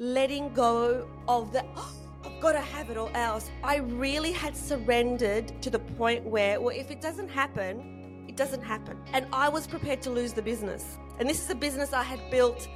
[0.00, 1.92] letting go of the, oh,
[2.24, 3.50] I've got to have it or else.
[3.62, 8.62] I really had surrendered to the point where, well, if it doesn't happen, it doesn't
[8.62, 8.98] happen.
[9.12, 10.98] And I was prepared to lose the business.
[11.18, 12.66] And this is a business I had built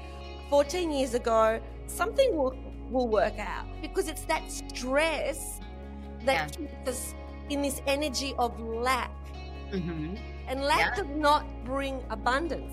[0.50, 1.60] 14 years ago.
[1.86, 2.56] Something will,
[2.90, 5.60] will work out because it's that stress
[6.24, 6.66] that yeah.
[6.66, 7.14] keeps us
[7.48, 9.10] in this energy of lack.
[9.72, 10.16] Mm-hmm.
[10.46, 11.02] And lack yeah.
[11.02, 12.72] does not bring abundance.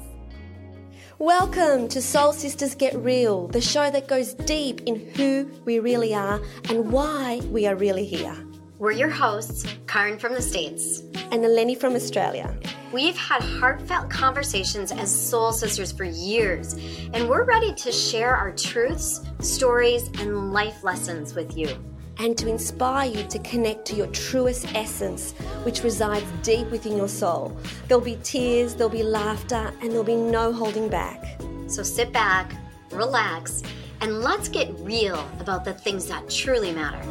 [1.19, 6.13] Welcome to Soul Sisters Get Real, the show that goes deep in who we really
[6.13, 8.35] are and why we are really here.
[8.79, 10.99] We're your hosts, Caryn from the States
[11.31, 12.53] and Eleni from Australia.
[12.91, 16.73] We've had heartfelt conversations as soul sisters for years,
[17.13, 21.77] and we're ready to share our truths, stories, and life lessons with you
[22.19, 25.33] and to inspire you to connect to your truest essence,
[25.63, 27.55] which resides deep within your soul.
[27.87, 31.39] There'll be tears, there'll be laughter, and there'll be no holding back.
[31.67, 32.55] So sit back,
[32.91, 33.63] relax,
[34.01, 37.01] and let's get real about the things that truly matter.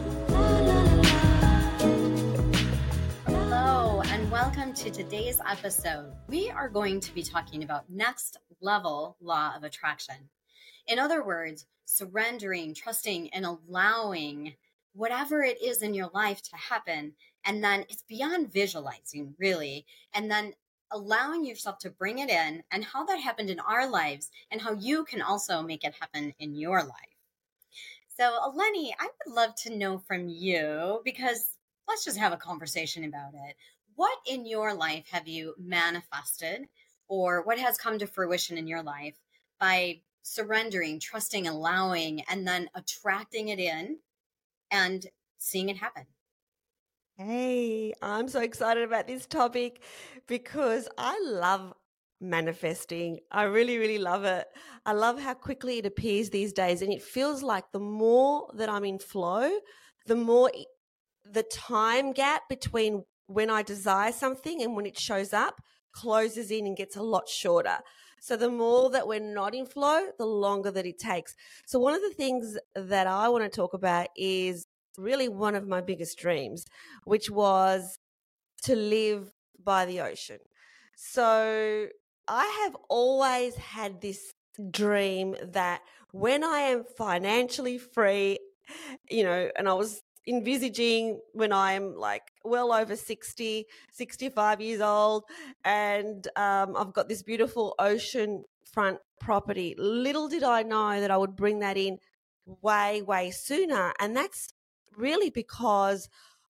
[3.27, 6.13] Hello, and welcome to today's episode.
[6.29, 10.17] We are going to be talking about next level law of attraction.
[10.87, 14.55] In other words, surrendering, trusting, and allowing
[14.95, 17.13] whatever it is in your life to happen.
[17.45, 19.87] And then it's beyond visualizing, really.
[20.15, 20.55] And then
[20.91, 24.73] allowing yourself to bring it in and how that happened in our lives and how
[24.73, 27.15] you can also make it happen in your life.
[28.17, 31.57] So, Eleni, I would love to know from you because
[31.89, 33.57] let's just have a conversation about it.
[33.97, 36.69] What in your life have you manifested
[37.09, 39.17] or what has come to fruition in your life
[39.59, 43.99] by surrendering, trusting, allowing, and then attracting it in
[44.75, 45.07] and
[45.39, 46.07] seeing it happen.
[47.17, 49.83] Hey, I'm so excited about this topic
[50.27, 51.73] because I love
[52.21, 53.21] manifesting.
[53.31, 54.47] I really, really love it.
[54.85, 56.83] I love how quickly it appears these days.
[56.83, 59.49] And it feels like the more that I'm in flow,
[60.07, 60.51] the more
[61.25, 65.61] the time gap between when I desire something and when it shows up
[65.95, 67.79] closes in and gets a lot shorter.
[68.25, 71.35] So the more that we're not in flow, the longer that it takes.
[71.67, 75.69] So one of the things that I want to talk about is really one of
[75.69, 76.65] my biggest dreams,
[77.05, 77.99] which was
[78.63, 79.31] to live
[79.63, 80.39] by the ocean.
[80.97, 81.89] So
[82.27, 84.33] I have always had this
[84.71, 85.83] dream that
[86.13, 88.39] when I am financially free,
[89.11, 95.25] you know, and I was envisaging when I'm like well over 60, 65 years old,
[95.65, 99.75] and um, I've got this beautiful ocean front property.
[99.79, 101.99] Little did I know that I would bring that in
[102.47, 103.93] way, way sooner.
[103.99, 104.49] And that's
[104.97, 106.09] really because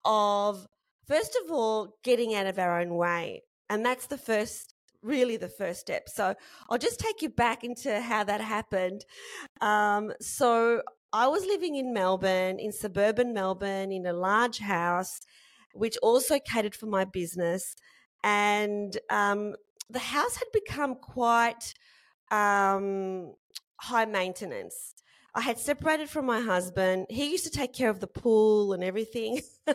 [0.05, 0.67] of,
[1.07, 3.43] first of all, getting out of our own way.
[3.69, 4.73] And that's the first
[5.03, 6.09] really the first step.
[6.09, 6.35] So
[6.69, 9.05] I'll just take you back into how that happened.
[9.61, 10.83] Um, so
[11.17, 15.23] I was living in Melbourne, in suburban Melbourne, in a large house,
[15.73, 17.75] which also catered for my business.
[18.23, 19.55] And um,
[19.89, 21.73] the house had become quite
[22.31, 23.33] um,
[23.81, 24.93] high maintenance.
[25.35, 27.07] I had separated from my husband.
[27.09, 29.41] He used to take care of the pool and everything.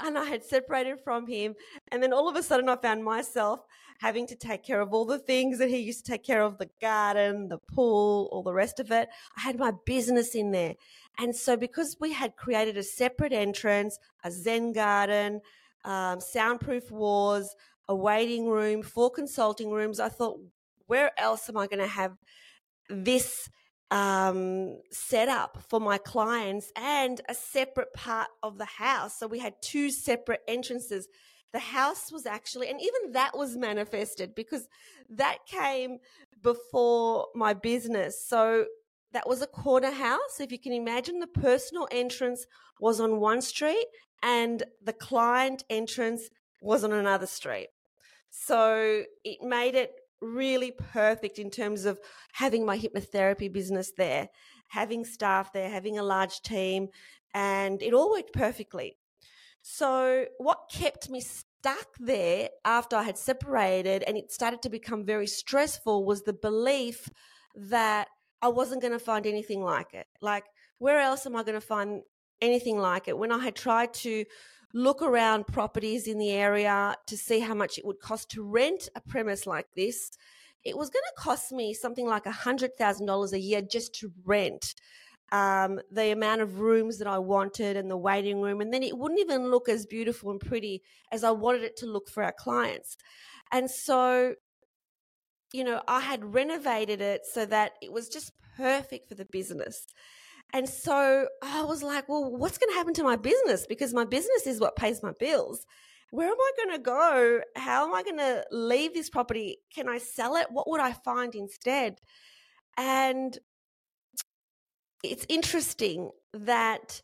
[0.00, 1.54] and I had separated from him.
[1.92, 3.60] And then all of a sudden, I found myself
[4.00, 6.58] having to take care of all the things that he used to take care of
[6.58, 9.08] the garden, the pool, all the rest of it.
[9.36, 10.74] I had my business in there.
[11.18, 15.40] And so, because we had created a separate entrance, a Zen garden,
[15.84, 17.54] um, soundproof walls,
[17.88, 20.38] a waiting room, four consulting rooms, I thought,
[20.86, 22.12] where else am I going to have
[22.88, 23.48] this?
[23.90, 29.18] um, set up for my clients and a separate part of the house.
[29.18, 31.08] So we had two separate entrances.
[31.56, 34.68] The house was actually, and even that was manifested because
[35.08, 36.00] that came
[36.42, 38.22] before my business.
[38.22, 38.66] So
[39.12, 40.38] that was a corner house.
[40.38, 42.44] If you can imagine, the personal entrance
[42.78, 43.86] was on one street
[44.22, 46.28] and the client entrance
[46.60, 47.68] was on another street.
[48.28, 51.98] So it made it really perfect in terms of
[52.34, 54.28] having my hypnotherapy business there,
[54.68, 56.88] having staff there, having a large team,
[57.32, 58.98] and it all worked perfectly.
[59.68, 61.20] So, what kept me
[61.66, 66.32] stuck there after I had separated and it started to become very stressful was the
[66.32, 67.08] belief
[67.56, 68.06] that
[68.40, 70.06] I wasn't going to find anything like it.
[70.20, 70.44] Like,
[70.78, 72.02] where else am I going to find
[72.40, 73.18] anything like it?
[73.18, 74.24] When I had tried to
[74.74, 78.88] look around properties in the area to see how much it would cost to rent
[78.94, 80.12] a premise like this.
[80.64, 84.74] It was going to cost me something like $100,000 a year just to rent
[85.32, 88.60] um, the amount of rooms that I wanted and the waiting room.
[88.60, 91.86] And then it wouldn't even look as beautiful and pretty as I wanted it to
[91.86, 92.96] look for our clients.
[93.52, 94.34] And so
[95.52, 99.86] you know, I had renovated it so that it was just perfect for the business.
[100.52, 103.66] And so I was like, well, what's going to happen to my business?
[103.66, 105.66] Because my business is what pays my bills.
[106.10, 107.40] Where am I going to go?
[107.56, 109.58] How am I going to leave this property?
[109.74, 110.46] Can I sell it?
[110.50, 112.00] What would I find instead?
[112.76, 113.36] And
[115.02, 117.00] it's interesting that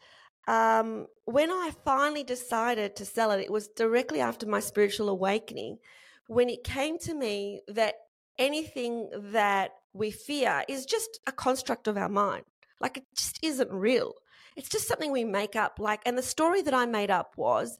[0.48, 5.78] um, when I finally decided to sell it, it was directly after my spiritual awakening
[6.26, 7.94] when it came to me that
[8.38, 12.44] anything that we fear is just a construct of our mind.
[12.80, 14.14] Like it just isn't real.
[14.56, 15.78] It's just something we make up.
[15.78, 17.78] Like, and the story that I made up was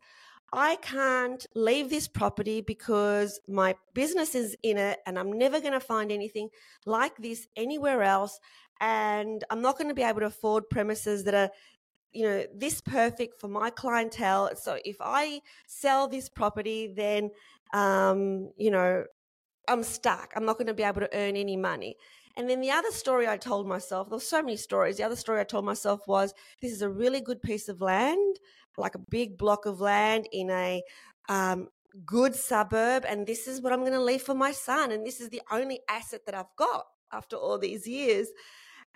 [0.53, 5.73] I can't leave this property because my business is in it and I'm never going
[5.73, 6.51] to find anything
[6.85, 8.39] like this anywhere else.
[8.81, 11.51] And I'm not going to be able to afford premises that are,
[12.13, 14.51] you know, this perfect for my clientele.
[14.57, 17.31] So if I sell this property, then,
[17.73, 19.05] um, you know,
[19.69, 20.33] I'm stuck.
[20.35, 21.97] I'm not going to be able to earn any money.
[22.37, 24.97] And then the other story I told myself, there were so many stories.
[24.97, 28.39] The other story I told myself was this is a really good piece of land,
[28.77, 30.83] like a big block of land in a
[31.29, 31.69] um,
[32.07, 33.05] good suburb.
[33.07, 34.93] And this is what I'm going to leave for my son.
[34.93, 38.29] And this is the only asset that I've got after all these years.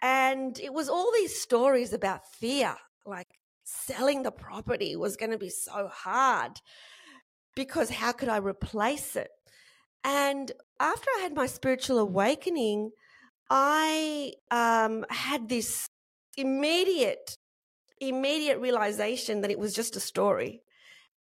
[0.03, 3.29] And it was all these stories about fear, like
[3.65, 6.61] selling the property was going to be so hard
[7.55, 9.31] because how could I replace it?
[10.05, 12.93] And after I had my spiritual awakening,
[13.51, 15.89] I um, had this
[16.37, 17.37] immediate,
[18.01, 20.63] immediate realization that it was just a story.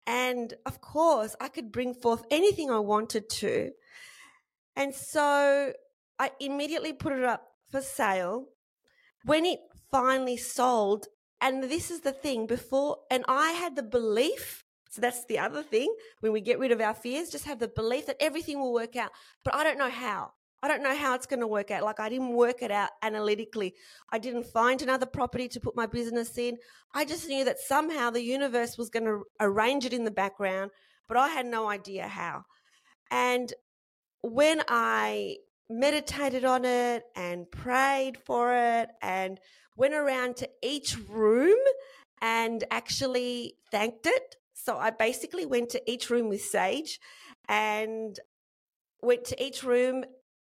[0.06, 3.72] And of course, I could bring forth anything I wanted to.
[4.76, 5.72] And so
[6.18, 8.46] I immediately put it up for sale.
[9.26, 11.06] When it finally sold,
[11.40, 14.64] and this is the thing before, and I had the belief
[14.96, 15.94] so that's the other thing.
[16.20, 18.96] When we get rid of our fears, just have the belief that everything will work
[18.96, 19.10] out.
[19.44, 20.30] But I don't know how.
[20.62, 21.82] I don't know how it's going to work out.
[21.82, 23.74] Like I didn't work it out analytically.
[24.10, 26.56] I didn't find another property to put my business in.
[26.94, 30.70] I just knew that somehow the universe was going to arrange it in the background,
[31.08, 32.44] but I had no idea how.
[33.10, 33.52] And
[34.22, 35.36] when I
[35.68, 39.40] meditated on it and prayed for it and
[39.76, 41.58] went around to each room
[42.22, 44.36] and actually thanked it
[44.66, 46.98] so I basically went to each room with Sage
[47.48, 48.18] and
[49.00, 50.04] went to each room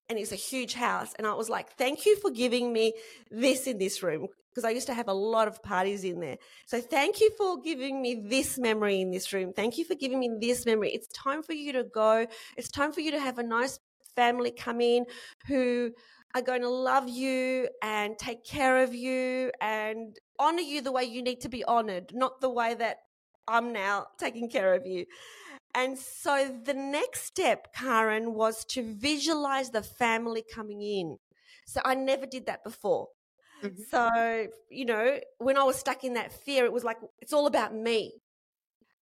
[0.09, 1.13] and it's a huge house.
[1.17, 2.93] And I was like, thank you for giving me
[3.31, 6.37] this in this room because I used to have a lot of parties in there.
[6.67, 9.53] So thank you for giving me this memory in this room.
[9.53, 10.91] Thank you for giving me this memory.
[10.91, 12.27] It's time for you to go.
[12.57, 13.79] It's time for you to have a nice
[14.15, 15.05] family come in
[15.47, 15.91] who
[16.33, 21.03] are going to love you and take care of you and honor you the way
[21.03, 22.97] you need to be honored, not the way that
[23.47, 25.05] I'm now taking care of you.
[25.73, 31.17] And so the next step, Caryn, was to visualize the family coming in.
[31.65, 33.07] So I never did that before.
[33.63, 33.81] Mm-hmm.
[33.89, 37.47] So, you know, when I was stuck in that fear, it was like, it's all
[37.47, 38.13] about me.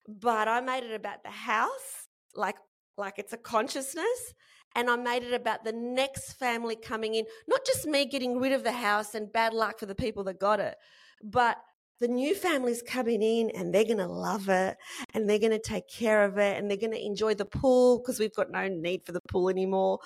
[0.07, 2.57] But I made it about the house, like,
[2.97, 4.35] like it's a consciousness.
[4.75, 8.53] And I made it about the next family coming in, not just me getting rid
[8.53, 10.77] of the house and bad luck for the people that got it,
[11.23, 11.59] but
[12.01, 14.77] the new family's coming in and they're going to love it
[15.15, 17.99] and they're going to take care of it and they're going to enjoy the pool
[17.99, 19.99] because we've got no need for the pool anymore.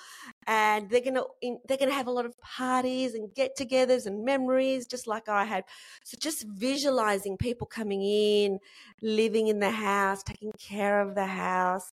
[0.47, 1.27] And they're going to
[1.67, 5.45] they're going to have a lot of parties and get-togethers and memories just like I
[5.45, 5.65] had.
[6.03, 8.59] So just visualizing people coming in
[9.01, 11.91] living in the house taking care of the house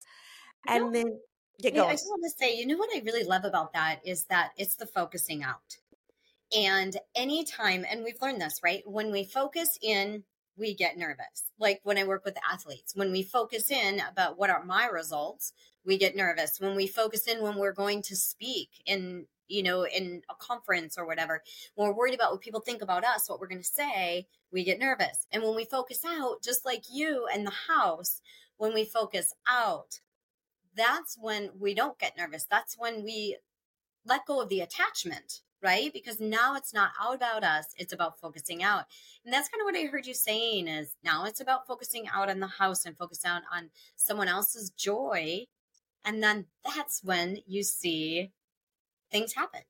[0.67, 1.19] and then
[1.63, 4.25] yeah, I just want to say, you know what I really love about that is
[4.25, 5.77] that it's the focusing out.
[6.57, 8.83] And anytime, and we've learned this, right?
[8.85, 10.25] When we focus in,
[10.57, 11.51] we get nervous.
[11.59, 15.53] Like when I work with athletes, when we focus in about what are my results,
[15.85, 16.61] we get nervous.
[16.61, 20.99] When we focus in when we're going to speak in, you know, in a conference
[20.99, 21.43] or whatever,
[21.75, 24.65] when we're worried about what people think about us, what we're going to say, we
[24.65, 25.27] get nervous.
[25.33, 28.21] And when we focus out, just like you and the house,
[28.59, 30.01] when we focus out,
[30.77, 32.47] that's when we don't get nervous.
[32.51, 33.37] That's when we
[34.05, 35.93] let go of the attachment right?
[35.93, 38.85] Because now it's not out about us, it's about focusing out.
[39.25, 42.31] And that's kind of what I heard you saying is now it's about focusing out
[42.31, 45.47] on the house and focus out on someone else's joy.
[46.05, 48.33] And then that's when you see
[49.11, 49.63] things happen.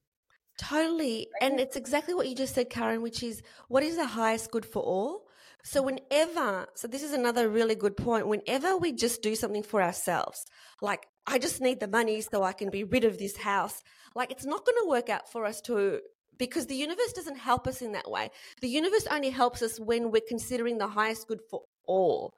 [0.59, 1.29] Totally.
[1.41, 1.51] Right?
[1.51, 4.67] And it's exactly what you just said, Caryn, which is what is the highest good
[4.67, 5.27] for all?
[5.63, 8.27] So whenever, so this is another really good point.
[8.27, 10.45] Whenever we just do something for ourselves,
[10.81, 13.83] like I just need the money so I can be rid of this house.
[14.15, 16.01] Like it's not going to work out for us to
[16.39, 18.31] because the universe doesn't help us in that way.
[18.63, 22.33] The universe only helps us when we're considering the highest good for all.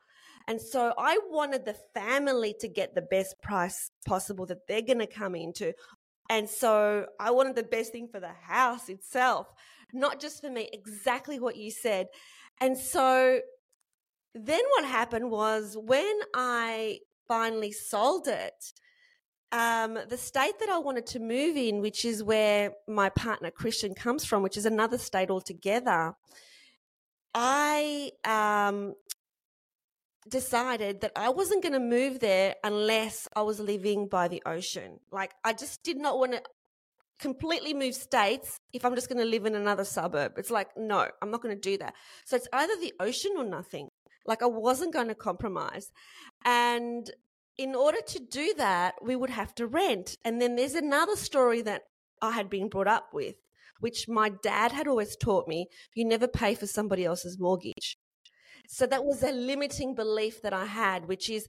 [0.49, 4.99] And so I wanted the family to get the best price possible that they're going
[4.99, 5.73] to come into.
[6.29, 9.52] And so I wanted the best thing for the house itself,
[9.93, 12.09] not just for me, exactly what you said.
[12.61, 13.41] And so
[14.35, 18.73] then what happened was when I finally sold it,
[19.53, 23.95] um, the state that I wanted to move in, which is where my partner Christian
[23.95, 26.15] comes from, which is another state altogether,
[27.35, 28.95] I um,
[30.29, 35.01] decided that I wasn't going to move there unless I was living by the ocean.
[35.11, 36.43] Like, I just did not want to
[37.23, 40.33] completely move states if I'm just going to live in another suburb.
[40.37, 41.95] It's like, no, I'm not going to do that.
[42.26, 43.88] So it's either the ocean or nothing.
[44.26, 45.91] Like, I wasn't going to compromise.
[46.45, 47.09] And
[47.57, 50.17] in order to do that, we would have to rent.
[50.25, 51.83] And then there's another story that
[52.21, 53.37] I had been brought up with,
[53.81, 57.97] which my dad had always taught me you never pay for somebody else's mortgage.
[58.69, 61.49] So that was a limiting belief that I had, which is,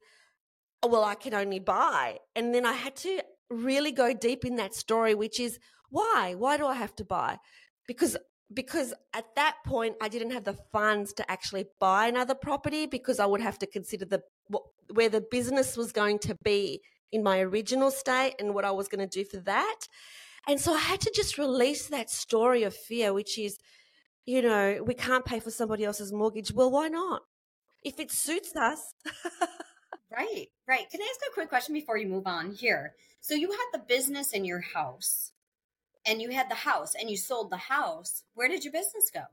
[0.86, 2.18] well, I can only buy.
[2.36, 3.22] And then I had to
[3.54, 6.36] really go deep in that story, which is why?
[6.38, 7.38] Why do I have to buy?
[7.88, 8.18] Because
[8.54, 13.20] because at that point I didn't have the funds to actually buy another property because
[13.20, 14.22] I would have to consider the
[14.92, 16.82] where the business was going to be
[17.12, 19.88] in my original state and what I was going to do for that.
[20.48, 23.58] And so I had to just release that story of fear, which is
[24.26, 26.54] you know, we can't pay for somebody else's mortgage.
[26.54, 27.24] Well, why not?
[27.84, 28.94] If it suits us.
[30.16, 30.90] right, right.
[30.90, 32.94] Can I ask a quick question before you move on here?
[33.22, 35.32] So you had the business in your house
[36.06, 38.24] and you had the house and you sold the house.
[38.34, 39.24] Where did your business go?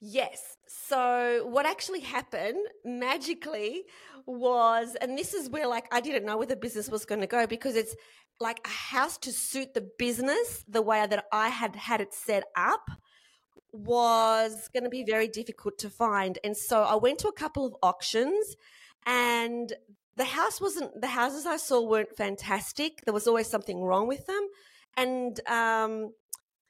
[0.00, 0.56] Yes.
[0.66, 3.84] So what actually happened magically
[4.26, 7.26] was, and this is where like I didn't know where the business was going to
[7.26, 7.94] go because it's
[8.40, 12.44] like a house to suit the business the way that I had had it set
[12.56, 12.90] up
[13.72, 16.38] was going to be very difficult to find.
[16.44, 18.56] And so I went to a couple of auctions
[19.06, 19.72] and
[20.16, 23.00] the house wasn't, the houses I saw weren't fantastic.
[23.04, 24.48] There was always something wrong with them.
[24.96, 26.12] And, um,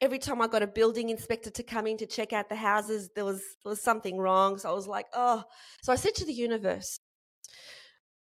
[0.01, 3.09] every time I got a building inspector to come in to check out the houses,
[3.15, 4.57] there was, there was something wrong.
[4.57, 5.43] So I was like, oh,
[5.81, 6.99] so I said to the universe,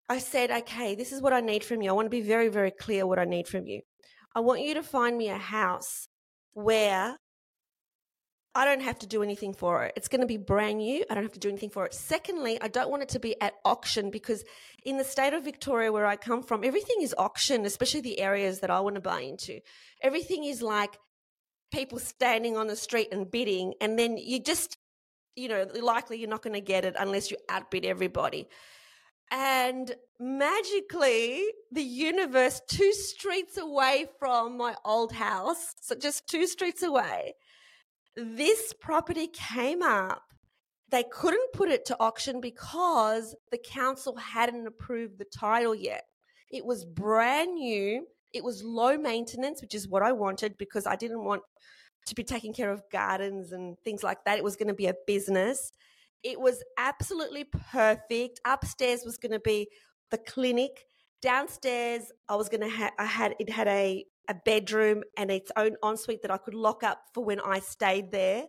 [0.09, 1.89] I said, okay, this is what I need from you.
[1.89, 3.81] I want to be very, very clear what I need from you.
[4.35, 6.07] I want you to find me a house
[6.53, 7.17] where
[8.53, 9.93] I don't have to do anything for it.
[9.95, 11.05] It's going to be brand new.
[11.09, 11.93] I don't have to do anything for it.
[11.93, 14.43] Secondly, I don't want it to be at auction because
[14.83, 18.59] in the state of Victoria where I come from, everything is auction, especially the areas
[18.59, 19.61] that I want to buy into.
[20.01, 20.97] Everything is like
[21.71, 24.77] people standing on the street and bidding, and then you just,
[25.37, 28.49] you know, likely you're not going to get it unless you outbid everybody.
[29.31, 36.83] And magically, the universe, two streets away from my old house, so just two streets
[36.83, 37.35] away,
[38.15, 40.23] this property came up.
[40.89, 46.03] They couldn't put it to auction because the council hadn't approved the title yet.
[46.49, 48.05] It was brand new.
[48.33, 51.43] It was low maintenance, which is what I wanted because I didn't want
[52.07, 54.37] to be taking care of gardens and things like that.
[54.37, 55.71] It was going to be a business.
[56.23, 58.41] It was absolutely perfect.
[58.45, 59.69] Upstairs was going to be
[60.09, 60.85] the clinic.
[61.21, 65.75] Downstairs, I was to have, I had, it had a a bedroom and its own
[65.83, 68.45] ensuite that I could lock up for when I stayed there.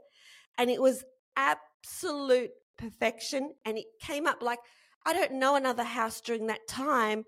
[0.57, 1.05] And it was
[1.37, 3.53] absolute perfection.
[3.65, 4.61] And it came up like,
[5.05, 7.25] I don't know another house during that time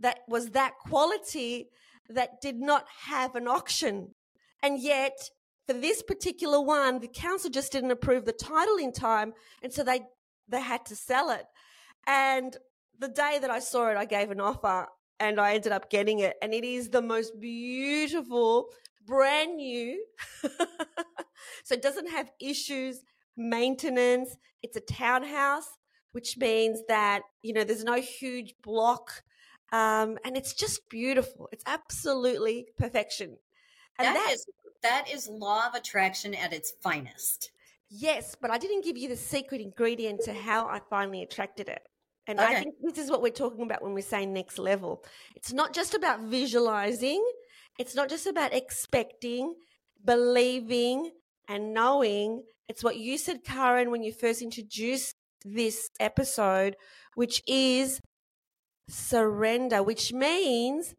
[0.00, 1.68] that was that quality
[2.08, 4.14] that did not have an auction.
[4.62, 5.18] And yet,
[5.66, 9.34] for this particular one, the council just didn't approve the title in time.
[9.62, 10.00] And so they,
[10.48, 11.44] they had to sell it.
[12.06, 12.56] And
[12.98, 14.86] the day that I saw it, I gave an offer
[15.20, 16.36] and I ended up getting it.
[16.42, 18.68] And it is the most beautiful,
[19.06, 20.04] brand new.
[21.64, 23.02] so it doesn't have issues,
[23.36, 24.36] maintenance.
[24.62, 25.68] It's a townhouse,
[26.12, 29.22] which means that, you know, there's no huge block.
[29.72, 31.48] Um, and it's just beautiful.
[31.52, 33.36] It's absolutely perfection.
[33.98, 34.46] And that, that is
[34.82, 37.50] that is law of attraction at its finest.
[37.90, 41.87] Yes, but I didn't give you the secret ingredient to how I finally attracted it.
[42.28, 42.56] And okay.
[42.56, 45.02] I think this is what we're talking about when we say next level.
[45.34, 47.24] It's not just about visualizing,
[47.78, 49.54] it's not just about expecting,
[50.04, 51.10] believing,
[51.48, 52.42] and knowing.
[52.68, 56.76] It's what you said, Caryn, when you first introduced this episode,
[57.14, 57.98] which is
[58.90, 60.94] surrender, which means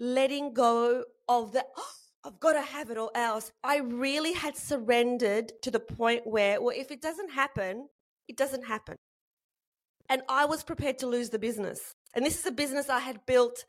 [0.00, 1.92] letting go of the, oh,
[2.24, 3.50] I've got to have it or else.
[3.64, 7.88] I really had surrendered to the point where, well, if it doesn't happen,
[8.28, 8.96] it doesn't happen
[10.12, 11.94] and I was prepared to lose the business.
[12.14, 13.64] And this is a business I had built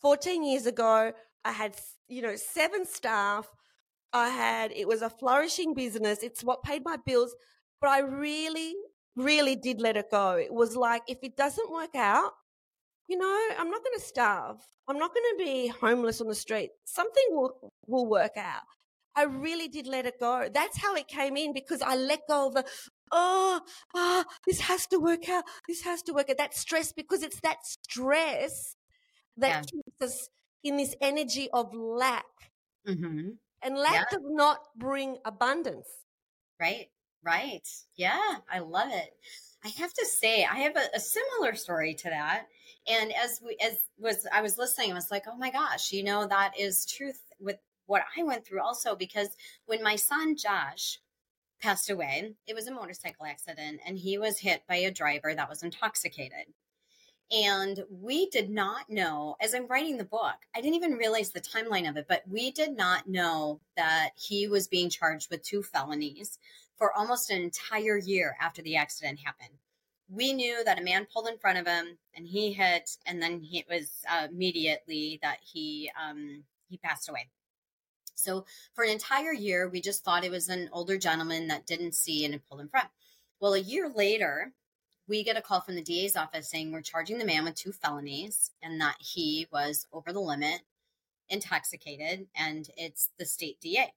[0.00, 1.12] 14 years ago.
[1.44, 1.76] I had,
[2.08, 3.46] you know, seven staff.
[4.10, 6.22] I had, it was a flourishing business.
[6.22, 7.34] It's what paid my bills.
[7.78, 8.72] But I really,
[9.16, 10.30] really did let it go.
[10.36, 12.32] It was like, if it doesn't work out,
[13.06, 14.56] you know, I'm not going to starve.
[14.88, 16.70] I'm not going to be homeless on the street.
[16.84, 18.62] Something will, will work out.
[19.14, 20.48] I really did let it go.
[20.52, 22.64] That's how it came in because I let go of the,
[23.12, 23.60] oh,
[23.94, 25.44] ah, this has to work out.
[25.68, 26.38] This has to work out.
[26.38, 28.76] That stress because it's that stress
[29.36, 29.60] that yeah.
[29.60, 30.28] keeps us
[30.64, 32.24] in this energy of lack.
[32.88, 33.30] Mm-hmm.
[33.64, 34.04] And lack yeah.
[34.10, 35.88] does not bring abundance.
[36.60, 36.88] Right,
[37.24, 37.66] right.
[37.96, 39.10] Yeah, I love it.
[39.64, 42.46] I have to say, I have a, a similar story to that.
[42.88, 46.02] And as we, as was, I was listening, I was like, oh my gosh, you
[46.02, 49.28] know, that is truth with what I went through also, because
[49.66, 50.98] when my son Josh
[51.62, 55.48] passed away, it was a motorcycle accident and he was hit by a driver that
[55.48, 56.46] was intoxicated.
[57.30, 61.40] And we did not know, as I'm writing the book, I didn't even realize the
[61.40, 65.62] timeline of it, but we did not know that he was being charged with two
[65.62, 66.38] felonies
[66.76, 69.56] for almost an entire year after the accident happened.
[70.10, 73.40] We knew that a man pulled in front of him and he hit, and then
[73.40, 77.28] he, it was uh, immediately that he um, he passed away.
[78.22, 81.94] So for an entire year, we just thought it was an older gentleman that didn't
[81.94, 82.88] see and had pulled in front.
[83.40, 84.52] Well, a year later,
[85.08, 87.72] we get a call from the DA's office saying we're charging the man with two
[87.72, 90.62] felonies and that he was over the limit,
[91.28, 93.92] intoxicated, and it's the state DA.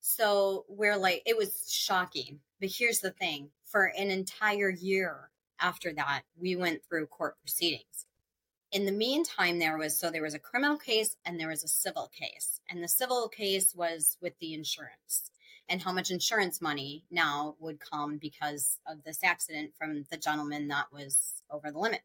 [0.00, 2.40] So we're like, it was shocking.
[2.60, 8.06] But here's the thing for an entire year after that, we went through court proceedings.
[8.70, 11.68] In the meantime, there was so there was a criminal case and there was a
[11.68, 12.60] civil case.
[12.68, 15.30] And the civil case was with the insurance
[15.68, 20.68] and how much insurance money now would come because of this accident from the gentleman
[20.68, 22.02] that was over the limit.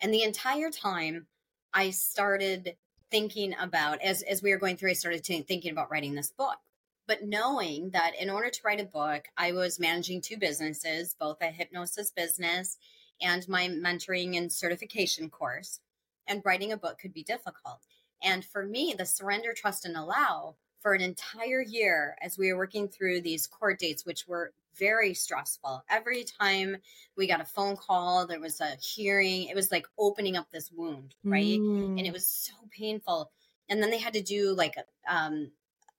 [0.00, 1.26] And the entire time,
[1.72, 2.76] I started
[3.10, 4.90] thinking about as as we were going through.
[4.90, 6.58] I started thinking about writing this book,
[7.06, 11.38] but knowing that in order to write a book, I was managing two businesses, both
[11.40, 12.78] a hypnosis business
[13.20, 15.80] and my mentoring and certification course.
[16.26, 17.80] And writing a book could be difficult.
[18.22, 22.58] And for me, the surrender, trust, and allow for an entire year as we were
[22.58, 25.84] working through these court dates, which were very stressful.
[25.88, 26.76] Every time
[27.16, 30.70] we got a phone call, there was a hearing, it was like opening up this
[30.70, 31.58] wound, right?
[31.58, 31.98] Mm.
[31.98, 33.30] And it was so painful.
[33.68, 35.50] And then they had to do like a, um,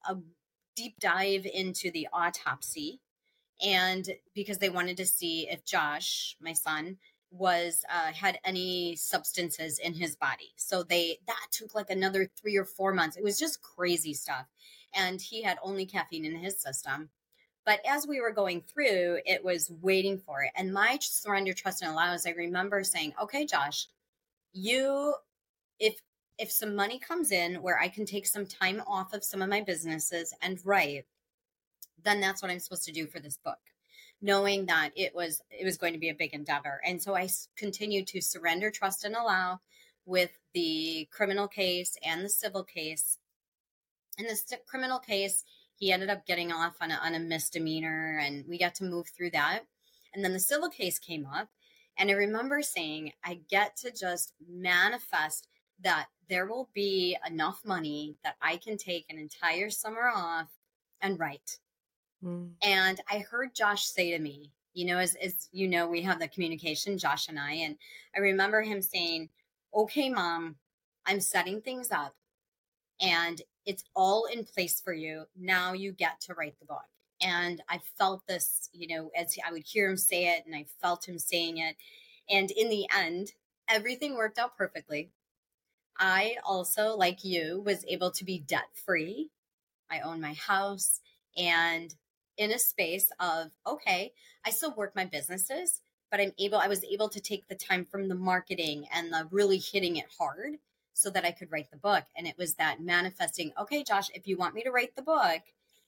[0.08, 0.16] a
[0.76, 3.02] deep dive into the autopsy.
[3.66, 6.98] And because they wanted to see if Josh, my son,
[7.32, 10.54] was uh, had any substances in his body.
[10.56, 13.18] So they that took like another three or four months.
[13.18, 14.46] It was just crazy stuff,
[14.94, 17.10] and he had only caffeine in his system.
[17.66, 20.52] But as we were going through, it was waiting for it.
[20.56, 22.26] And my surrender, trust, and allows.
[22.26, 23.88] I remember saying, "Okay, Josh,
[24.54, 25.16] you,
[25.80, 26.02] if
[26.38, 29.50] if some money comes in where I can take some time off of some of
[29.50, 31.06] my businesses and write,
[32.04, 33.60] then that's what I'm supposed to do for this book."
[34.22, 36.82] knowing that it was it was going to be a big endeavor.
[36.84, 39.60] And so I continued to surrender, trust, and allow
[40.06, 43.20] with the criminal case and the civil case.
[44.18, 45.44] In the criminal case,
[45.76, 49.08] he ended up getting off on a, on a misdemeanor, and we got to move
[49.16, 49.66] through that.
[50.14, 51.50] And then the civil case came up,
[51.98, 55.48] and I remember saying, I get to just manifest
[55.84, 60.48] that there will be enough money that I can take an entire summer off
[61.02, 61.60] and write.
[62.24, 62.52] Mm.
[62.64, 66.20] And I heard Josh say to me, you know, as, as you know, we have
[66.20, 67.78] the communication, Josh and I, and
[68.16, 69.30] I remember him saying,
[69.74, 70.56] okay, mom,
[71.06, 72.16] I'm setting things up
[73.02, 75.26] and it's all in place for you.
[75.40, 76.86] Now you get to write the book.
[77.22, 80.66] And I felt this, you know, as I would hear him say it and I
[80.82, 81.76] felt him saying it.
[82.30, 83.32] And in the end,
[83.68, 85.12] everything worked out perfectly.
[85.98, 89.32] I also, like you, was able to be debt free.
[89.90, 91.00] I own my house
[91.36, 91.94] and
[92.38, 94.14] in a space of, okay,
[94.46, 97.86] I still work my businesses, but I'm able, I was able to take the time
[97.86, 100.58] from the marketing and the really hitting it hard
[100.94, 102.06] so that I could write the book.
[102.16, 105.42] And it was that manifesting, okay, Josh, if you want me to write the book,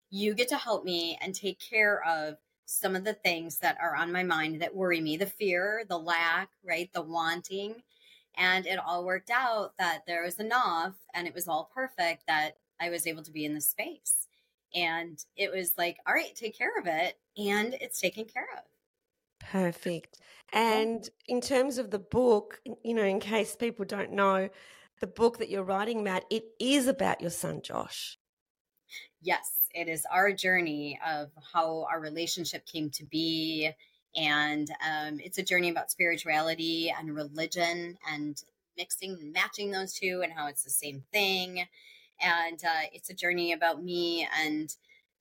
[0.10, 3.96] you get to help me and take care of some of the things that are
[3.96, 6.92] on my mind that worry me the fear, the lack, right?
[6.94, 7.82] The wanting.
[8.38, 12.58] And it all worked out that there was enough and it was all perfect that
[12.80, 14.28] I was able to be in the space.
[14.76, 17.18] And it was like, all right, take care of it.
[17.38, 18.64] And it's taken care of.
[19.40, 20.20] Perfect.
[20.52, 24.50] And in terms of the book, you know, in case people don't know,
[25.00, 28.18] the book that you're writing, Matt, it is about your son, Josh.
[29.22, 33.70] Yes, it is our journey of how our relationship came to be.
[34.16, 38.42] And um, it's a journey about spirituality and religion and
[38.78, 41.68] mixing and matching those two and how it's the same thing
[42.22, 44.76] and uh, it's a journey about me and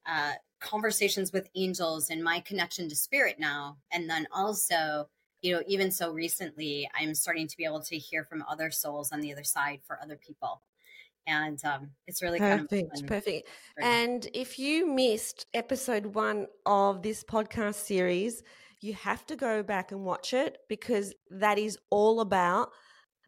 [0.06, 5.08] uh, conversations with angels and my connection to spirit now and then also
[5.42, 9.12] you know, even so recently, I'm starting to be able to hear from other souls
[9.12, 10.62] on the other side for other people.
[11.26, 13.48] And um, it's really perfect, kind of perfect.
[13.80, 18.42] And if you missed episode one of this podcast series,
[18.80, 22.70] you have to go back and watch it because that is all about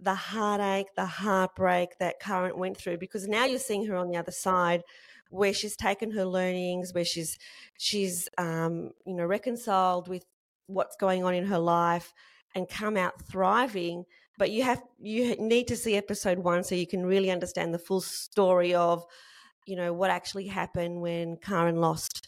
[0.01, 2.99] the heartache, the heartbreak that Caryn went through.
[2.99, 4.83] Because now you're seeing her on the other side,
[5.31, 7.39] where she's taken her learnings, where she's
[7.79, 10.25] she's um, you know reconciled with
[10.67, 12.13] what's going on in her life
[12.55, 14.05] and come out thriving
[14.41, 17.79] but you have you need to see episode 1 so you can really understand the
[17.79, 19.05] full story of
[19.67, 22.27] you know what actually happened when Caryn lost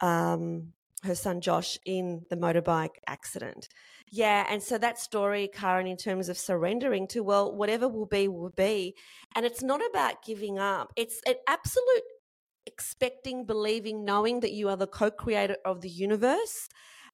[0.00, 0.72] um,
[1.04, 3.68] her son Josh in the motorbike accident.
[4.10, 8.28] Yeah, and so that story, Caryn, in terms of surrendering to well, whatever will be
[8.28, 8.94] will be,
[9.34, 10.92] and it's not about giving up.
[10.96, 12.02] It's an absolute
[12.66, 16.68] expecting, believing, knowing that you are the co-creator of the universe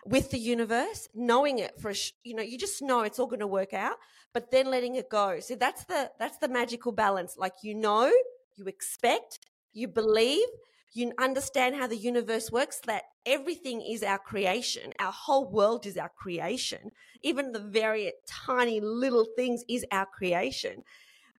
[0.07, 1.93] with the universe, knowing it for
[2.25, 3.97] you know, you just know it's all going to work out,
[4.33, 5.41] but then letting it go.
[5.41, 7.37] So that's the that's the magical balance.
[7.37, 8.11] Like you know,
[8.57, 9.41] you expect,
[9.73, 10.47] you believe,
[10.93, 14.93] you understand how the universe works that everything is our creation.
[14.99, 16.91] Our whole world is our creation.
[17.23, 20.83] Even the very tiny little things is our creation.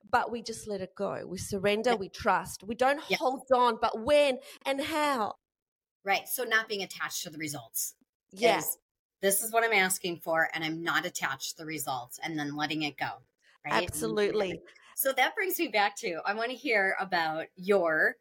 [0.10, 1.26] But we just let it go.
[1.28, 2.64] We surrender, we trust.
[2.64, 5.36] We don't hold on, but when and how.
[6.04, 6.28] Right.
[6.28, 7.96] So not being attached to the results.
[8.32, 8.78] Yes.
[9.22, 12.56] This is what I'm asking for, and I'm not attached to the results, and then
[12.56, 13.22] letting it go.
[13.64, 13.84] Right.
[13.84, 14.62] Absolutely.
[14.96, 18.16] So that brings me back to I want to hear about your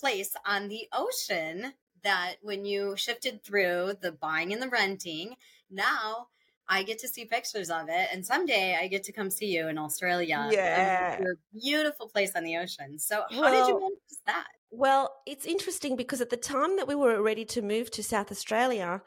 [0.00, 1.72] place on the ocean
[2.04, 5.34] that when you shifted through the buying and the renting,
[5.70, 6.28] now
[6.68, 9.68] I get to see pictures of it, and someday I get to come see you
[9.68, 10.48] in Australia.
[10.52, 12.98] Yeah, your beautiful place on the ocean.
[12.98, 14.46] So, how well, did you manage that?
[14.70, 18.30] Well, it's interesting because at the time that we were ready to move to South
[18.30, 19.00] Australia,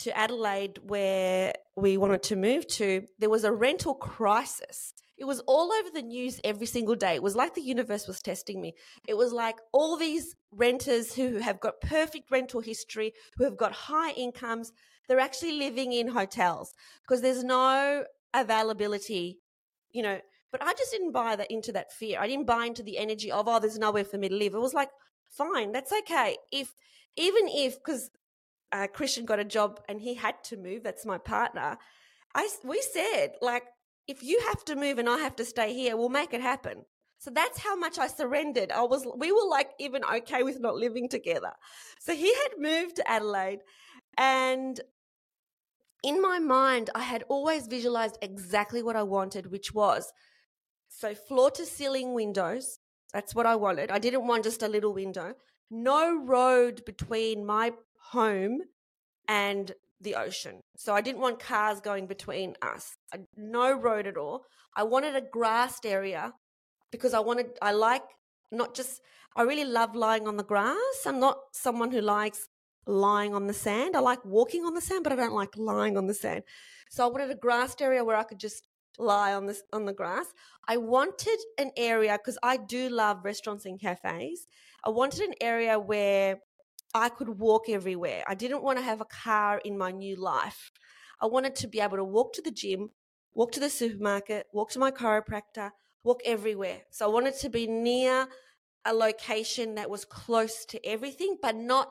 [0.00, 4.94] to Adelaide, where we wanted to move to, there was a rental crisis.
[5.16, 7.14] It was all over the news every single day.
[7.14, 8.74] It was like the universe was testing me.
[9.06, 13.72] It was like all these renters who have got perfect rental history, who have got
[13.72, 14.72] high incomes,
[15.08, 19.38] they're actually living in hotels because there's no availability,
[19.92, 20.18] you know,
[20.50, 22.18] but I just didn't buy that into that fear.
[22.20, 24.54] I didn't buy into the energy of, oh, there's nowhere for me to live.
[24.54, 24.90] It was like,
[25.28, 26.36] fine, that's okay.
[26.52, 26.72] If,
[27.16, 28.10] even if, because
[28.72, 31.76] uh, Christian got a job and he had to move, that's my partner.
[32.34, 33.64] I, we said, like,
[34.06, 36.84] if you have to move and I have to stay here, we'll make it happen.
[37.18, 38.70] So that's how much I surrendered.
[38.70, 41.52] I was, we were like even okay with not living together.
[41.98, 43.60] So he had moved to Adelaide
[44.18, 44.80] and
[46.02, 50.12] in my mind, I had always visualized exactly what I wanted, which was
[50.88, 52.78] so floor to ceiling windows.
[53.14, 53.90] That's what I wanted.
[53.90, 55.32] I didn't want just a little window.
[55.70, 57.72] No road between my
[58.10, 58.60] home
[59.26, 60.60] and the ocean.
[60.76, 62.96] So I didn't want cars going between us.
[63.36, 64.44] No road at all.
[64.76, 66.32] I wanted a grassed area
[66.90, 68.02] because I wanted, I like
[68.50, 69.00] not just,
[69.36, 71.06] I really love lying on the grass.
[71.06, 72.48] I'm not someone who likes
[72.86, 73.96] lying on the sand.
[73.96, 76.42] I like walking on the sand, but I don't like lying on the sand.
[76.90, 78.66] So I wanted a grassed area where I could just
[78.98, 80.26] lie on this on the grass.
[80.68, 84.46] I wanted an area because I do love restaurants and cafes.
[84.84, 86.40] I wanted an area where
[86.94, 88.22] I could walk everywhere.
[88.28, 90.70] I didn't want to have a car in my new life.
[91.20, 92.90] I wanted to be able to walk to the gym,
[93.34, 95.70] walk to the supermarket, walk to my chiropractor,
[96.04, 96.82] walk everywhere.
[96.90, 98.28] So I wanted to be near
[98.84, 101.90] a location that was close to everything, but not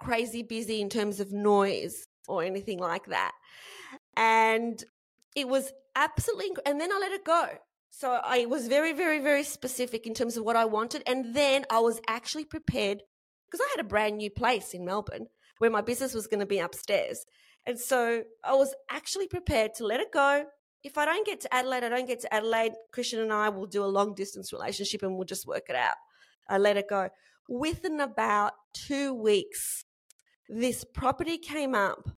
[0.00, 3.32] crazy busy in terms of noise or anything like that.
[4.16, 4.82] And
[5.36, 7.48] it was absolutely, and then I let it go.
[7.90, 11.04] So I was very, very, very specific in terms of what I wanted.
[11.06, 13.02] And then I was actually prepared
[13.46, 15.26] because I had a brand new place in Melbourne
[15.58, 17.24] where my business was going to be upstairs.
[17.66, 20.44] And so I was actually prepared to let it go.
[20.82, 22.72] If I don't get to Adelaide, I don't get to Adelaide.
[22.92, 25.96] Christian and I will do a long distance relationship and we'll just work it out.
[26.48, 27.08] I let it go.
[27.48, 29.84] Within about two weeks,
[30.48, 32.10] this property came up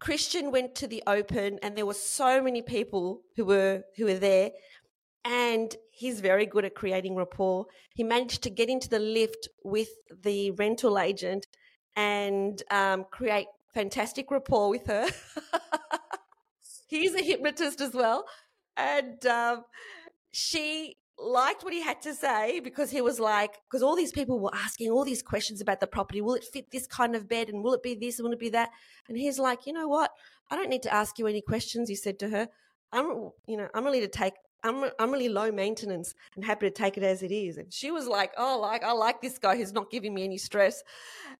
[0.00, 4.18] Christian went to the open and there were so many people who were who were
[4.18, 4.50] there
[5.24, 7.66] and he's very good at creating rapport.
[7.94, 9.88] He managed to get into the lift with
[10.22, 11.46] the rental agent
[11.96, 15.06] and um, create fantastic rapport with her.
[16.88, 18.24] he's a hypnotist as well.
[18.76, 19.64] And um,
[20.32, 24.40] she liked what he had to say because he was like, because all these people
[24.40, 26.20] were asking all these questions about the property.
[26.20, 27.48] Will it fit this kind of bed?
[27.48, 28.18] And will it be this?
[28.18, 28.70] And will it be that?
[29.08, 30.12] And he's like, you know what?
[30.50, 31.88] I don't need to ask you any questions.
[31.88, 32.48] He said to her,
[32.92, 36.70] I'm, you know, I'm really to take, I'm, I'm really low maintenance and happy to
[36.70, 37.56] take it as it is.
[37.56, 40.38] And she was like, oh, like, I like this guy who's not giving me any
[40.38, 40.82] stress.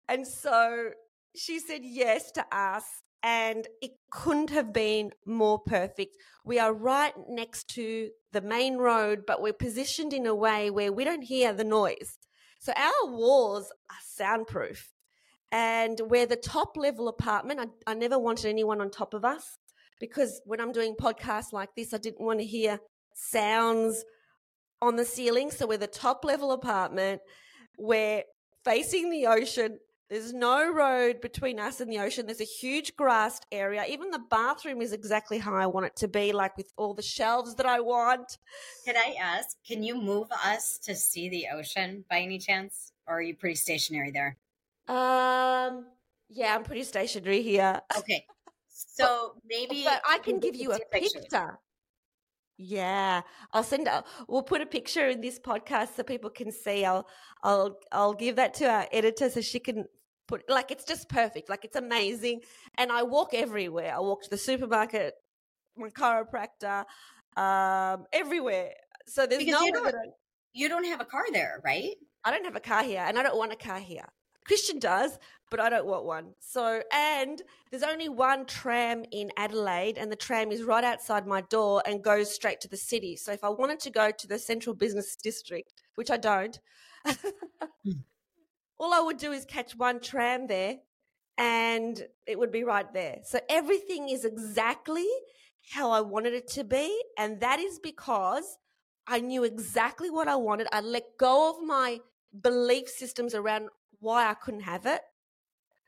[0.08, 0.90] And so
[1.36, 2.84] she said yes to us.
[3.22, 6.16] and it couldn't have been more perfect.
[6.44, 10.92] We are right next to the main road, but we're positioned in a way where
[10.92, 12.18] we don't hear the noise.
[12.60, 14.90] So our walls are soundproof.
[15.52, 17.60] And we're the top level apartment.
[17.60, 19.58] I, I never wanted anyone on top of us
[19.98, 22.78] because when I'm doing podcasts like this, I didn't want to hear
[23.14, 24.04] sounds
[24.82, 25.50] on the ceiling.
[25.50, 27.20] So we're the top level apartment.
[27.78, 28.24] We're
[28.64, 29.78] facing the ocean.
[30.08, 32.26] There's no road between us and the ocean.
[32.26, 33.84] There's a huge grassed area.
[33.88, 37.02] Even the bathroom is exactly how I want it to be, like with all the
[37.02, 38.38] shelves that I want.
[38.84, 42.92] Can I ask, can you move us to see the ocean by any chance?
[43.06, 44.36] Or are you pretty stationary there?
[44.88, 45.86] Um,
[46.28, 47.80] yeah, I'm pretty stationary here.
[47.96, 48.26] Okay.
[48.72, 51.20] So maybe but I can give you a picture.
[51.20, 51.58] picture.
[52.62, 53.22] Yeah,
[53.54, 53.88] I'll send.
[53.88, 56.84] A, we'll put a picture in this podcast so people can see.
[56.84, 57.08] I'll,
[57.42, 59.86] I'll, I'll give that to our editor so she can
[60.28, 60.42] put.
[60.46, 61.48] Like it's just perfect.
[61.48, 62.42] Like it's amazing.
[62.76, 63.94] And I walk everywhere.
[63.96, 65.14] I walk to the supermarket,
[65.74, 66.84] my chiropractor,
[67.34, 68.72] um, everywhere.
[69.06, 69.64] So there's because no.
[69.64, 69.94] You don't,
[70.52, 71.94] you don't have a car there, right?
[72.24, 74.04] I don't have a car here, and I don't want a car here.
[74.44, 75.18] Christian does,
[75.50, 76.34] but I don't want one.
[76.38, 81.42] So, and there's only one tram in Adelaide, and the tram is right outside my
[81.42, 83.16] door and goes straight to the city.
[83.16, 86.58] So, if I wanted to go to the central business district, which I don't,
[87.04, 87.90] hmm.
[88.78, 90.76] all I would do is catch one tram there
[91.36, 93.18] and it would be right there.
[93.24, 95.08] So, everything is exactly
[95.70, 97.00] how I wanted it to be.
[97.18, 98.56] And that is because
[99.06, 100.68] I knew exactly what I wanted.
[100.72, 102.00] I let go of my
[102.42, 103.68] belief systems around
[104.00, 105.00] why I couldn't have it,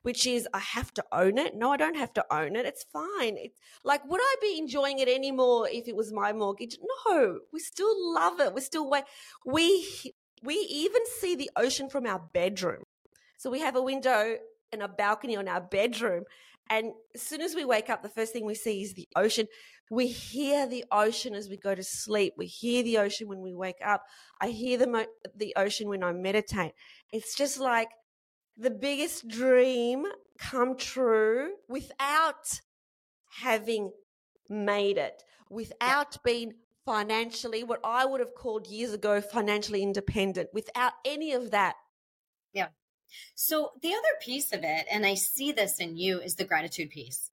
[0.03, 1.55] which is I have to own it.
[1.55, 2.67] No, I don't have to own it.
[2.67, 3.37] It's fine.
[3.37, 6.77] It's like, would I be enjoying it anymore if it was my mortgage?
[7.07, 8.55] No, we still love it.
[8.55, 9.05] We still wait.
[9.47, 9.87] We,
[10.43, 12.83] we even see the ocean from our bedroom.
[13.39, 14.37] So we have a window
[14.73, 16.25] and a balcony on our bedroom.
[16.71, 19.47] And as soon as we wake up, the first thing we see is the ocean.
[19.91, 22.35] We hear the ocean as we go to sleep.
[22.39, 24.03] We hear the ocean when we wake up.
[24.41, 26.73] I hear the, mo- the ocean when I meditate.
[27.13, 27.89] It's just like
[28.57, 30.07] the biggest dream
[30.39, 32.61] come true without
[33.41, 33.93] having
[34.49, 36.19] made it, without yeah.
[36.25, 41.77] being financially, what I would have called years ago, financially independent, without any of that.
[42.53, 42.69] Yeah.
[43.35, 46.91] So the other piece of it, and I see this in you, is the gratitude
[46.91, 47.31] piece.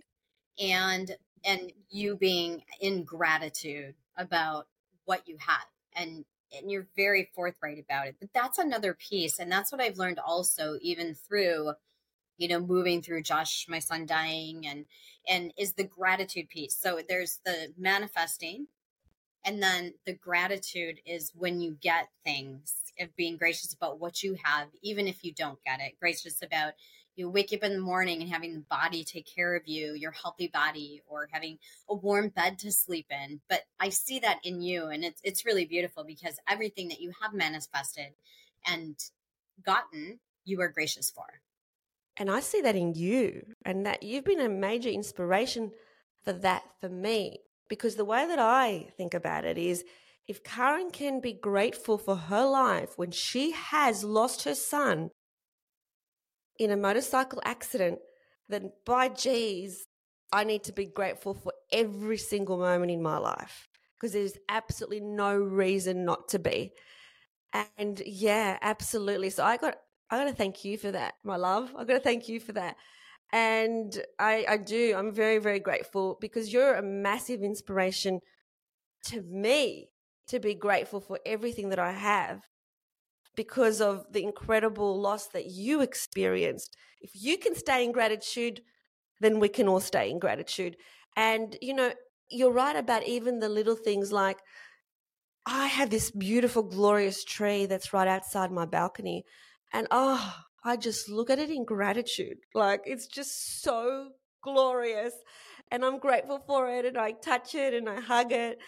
[0.61, 4.67] And and you being in gratitude about
[5.05, 6.25] what you have and
[6.57, 8.15] and you're very forthright about it.
[8.19, 9.39] But that's another piece.
[9.39, 11.73] And that's what I've learned also, even through,
[12.37, 14.85] you know, moving through Josh, my son dying and,
[15.27, 16.75] and is the gratitude piece.
[16.75, 18.67] So there's the manifesting.
[19.45, 24.35] And then the gratitude is when you get things of being gracious about what you
[24.43, 26.73] have, even if you don't get it, gracious about
[27.19, 30.11] you wake up in the morning and having the body take care of you, your
[30.11, 33.41] healthy body, or having a warm bed to sleep in.
[33.49, 37.11] But I see that in you, and it's it's really beautiful because everything that you
[37.21, 38.13] have manifested
[38.65, 38.95] and
[39.63, 41.25] gotten, you are gracious for.
[42.17, 45.71] And I see that in you, and that you've been a major inspiration
[46.23, 47.39] for that for me.
[47.67, 49.83] Because the way that I think about it is
[50.27, 55.11] if Caryn can be grateful for her life when she has lost her son
[56.59, 57.99] in a motorcycle accident,
[58.49, 59.87] then by geez,
[60.31, 64.99] I need to be grateful for every single moment in my life because there's absolutely
[64.99, 66.73] no reason not to be.
[67.77, 69.31] And yeah, absolutely.
[69.31, 69.77] So I got
[70.11, 71.71] I got to thank you for that, my love.
[71.77, 72.75] I got to thank you for that.
[73.31, 74.93] And I I do.
[74.95, 78.19] I'm very very grateful because you're a massive inspiration
[79.05, 79.89] to me
[80.27, 82.41] to be grateful for everything that I have
[83.35, 86.75] because of the incredible loss that you experienced.
[87.01, 88.61] If you can stay in gratitude,
[89.19, 90.75] then we can all stay in gratitude.
[91.15, 91.93] And, you know,
[92.29, 94.39] you're right about even the little things like
[95.45, 99.23] I have this beautiful, glorious tree that's right outside my balcony.
[99.73, 102.37] And oh, I just look at it in gratitude.
[102.53, 104.09] Like it's just so
[104.43, 105.13] glorious.
[105.71, 106.85] And I'm grateful for it.
[106.85, 108.59] And I touch it and I hug it.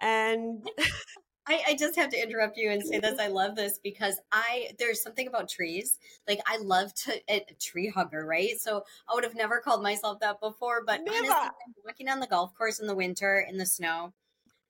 [0.00, 0.66] And
[1.46, 3.12] I, I, just have to interrupt you and say this.
[3.12, 3.20] Mm-hmm.
[3.22, 5.98] I love this because I there's something about trees.
[6.28, 8.60] Like I love to a tree hugger, right?
[8.60, 11.16] So I would have never called myself that before, but never.
[11.16, 11.50] honestly,
[11.84, 14.12] walking on the golf course in the winter in the snow,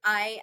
[0.04, 0.40] I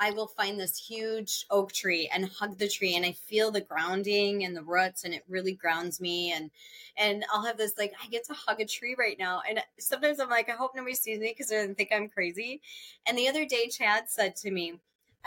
[0.00, 3.60] I will find this huge oak tree and hug the tree and I feel the
[3.60, 6.50] grounding and the roots and it really grounds me and
[6.96, 10.20] and I'll have this like I get to hug a tree right now and sometimes
[10.20, 12.60] I'm like I hope nobody sees me because they think I'm crazy.
[13.06, 14.78] And the other day Chad said to me,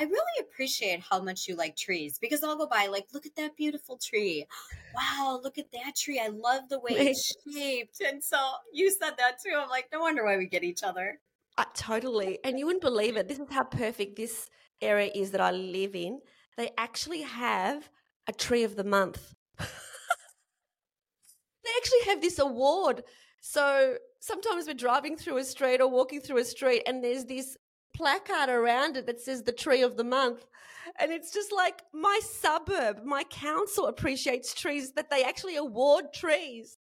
[0.01, 3.35] I really appreciate how much you like trees because I'll go by like, look at
[3.35, 4.47] that beautiful tree.
[4.95, 6.19] Wow, look at that tree.
[6.19, 8.01] I love the way it's shaped.
[8.01, 8.37] And so
[8.73, 9.51] you said that too.
[9.55, 11.19] I'm like, no wonder why we get each other.
[11.55, 12.39] Uh, totally.
[12.43, 13.27] And you wouldn't believe it.
[13.27, 14.49] This is how perfect this
[14.81, 16.19] area is that I live in.
[16.57, 17.87] They actually have
[18.25, 19.35] a tree of the month.
[19.59, 19.65] they
[21.77, 23.03] actually have this award.
[23.39, 27.55] So sometimes we're driving through a street or walking through a street and there's this
[28.01, 30.47] placard around it that says the tree of the month.
[30.99, 36.77] And it's just like my suburb, my council appreciates trees that they actually award trees.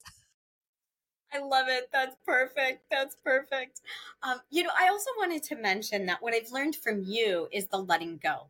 [1.30, 1.90] I love it.
[1.92, 2.84] That's perfect.
[2.90, 3.82] That's perfect.
[4.22, 7.66] Um, you know, I also wanted to mention that what I've learned from you is
[7.68, 8.48] the letting go.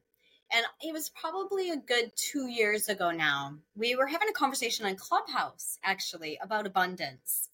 [0.53, 3.57] And it was probably a good two years ago now.
[3.77, 7.50] We were having a conversation on Clubhouse, actually, about abundance.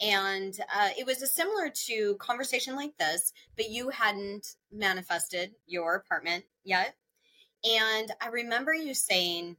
[0.00, 5.96] And uh, it was a similar to conversation like this, but you hadn't manifested your
[5.96, 6.94] apartment yet.
[7.64, 9.56] And I remember you saying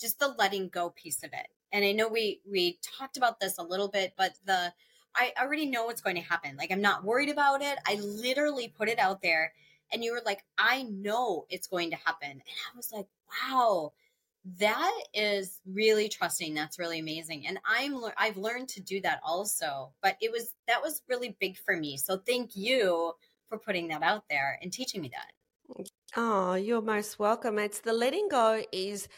[0.00, 3.58] just the letting go piece of it and I know we we talked about this
[3.58, 4.72] a little bit, but the
[5.14, 6.56] I already know what's going to happen.
[6.56, 7.78] Like I'm not worried about it.
[7.86, 9.52] I literally put it out there
[9.92, 12.30] and you were like, I know it's going to happen.
[12.30, 13.06] And I was like,
[13.50, 13.92] wow,
[14.58, 16.54] that is really trusting.
[16.54, 17.46] That's really amazing.
[17.46, 19.92] And I'm I've learned to do that also.
[20.02, 21.96] But it was that was really big for me.
[21.96, 23.12] So thank you
[23.48, 25.86] for putting that out there and teaching me that.
[26.16, 27.58] Oh, you're most welcome.
[27.58, 29.08] It's the letting go is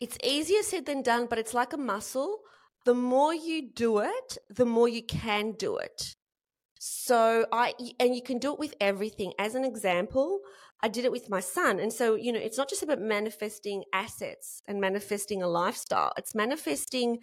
[0.00, 2.38] it's easier said than done, but it's like a muscle.
[2.86, 6.16] The more you do it, the more you can do it.
[6.78, 9.34] So I, and you can do it with everything.
[9.38, 10.40] As an example,
[10.82, 11.78] I did it with my son.
[11.78, 16.34] And so, you know, it's not just about manifesting assets and manifesting a lifestyle, it's
[16.34, 17.18] manifesting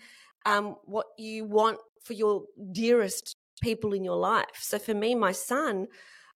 [0.46, 4.60] um, what you want for your dearest people in your life.
[4.60, 5.88] So for me, my son,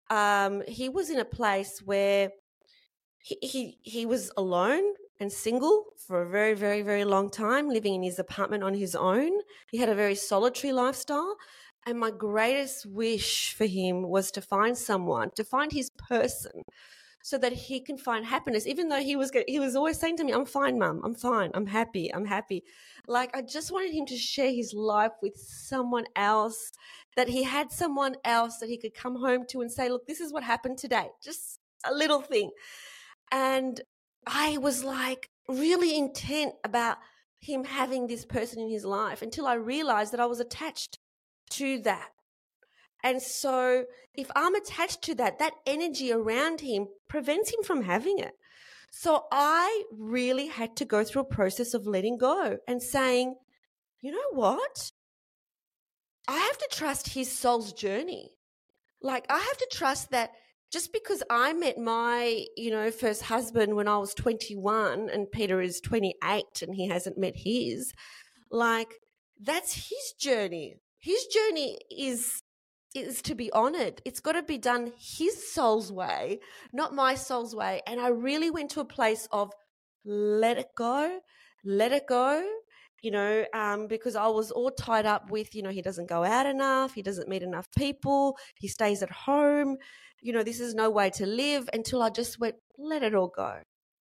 [0.09, 2.31] um, he was in a place where
[3.19, 4.83] he, he, he was alone
[5.19, 8.95] and single for a very, very, very long time, living in his apartment on his
[8.95, 9.31] own.
[9.69, 11.35] He had a very solitary lifestyle.
[11.85, 16.63] And my greatest wish for him was to find someone, to find his person,
[17.23, 18.67] so that he can find happiness.
[18.67, 21.01] Even though he was he was always saying to me, "I'm fine, mum.
[21.03, 21.51] I'm fine.
[21.53, 22.13] I'm happy.
[22.13, 22.63] I'm happy."
[23.07, 26.71] Like I just wanted him to share his life with someone else.
[27.15, 30.21] That he had someone else that he could come home to and say, "Look, this
[30.21, 32.51] is what happened today." Just a little thing.
[33.31, 33.81] And
[34.27, 36.97] I was like really intent about
[37.39, 40.99] him having this person in his life until I realized that I was attached
[41.51, 42.09] to that.
[43.03, 48.19] And so if I'm attached to that, that energy around him prevents him from having
[48.19, 48.33] it.
[48.91, 53.35] So I really had to go through a process of letting go and saying,
[54.01, 54.91] you know what?
[56.27, 58.31] I have to trust his soul's journey.
[59.01, 60.31] Like I have to trust that
[60.71, 65.61] just because I met my, you know, first husband when I was 21 and Peter
[65.61, 67.93] is 28 and he hasn't met his,
[68.49, 68.93] like
[69.41, 70.75] that's his journey.
[70.99, 72.41] His journey is
[72.95, 74.01] is to be honored.
[74.05, 76.39] It's got to be done his soul's way,
[76.73, 77.81] not my soul's way.
[77.87, 79.51] And I really went to a place of
[80.05, 81.19] let it go,
[81.63, 82.43] let it go,
[83.01, 86.23] you know, um, because I was all tied up with, you know, he doesn't go
[86.23, 89.77] out enough, he doesn't meet enough people, he stays at home
[90.21, 93.31] you know, this is no way to live until I just went, let it all
[93.35, 93.57] go.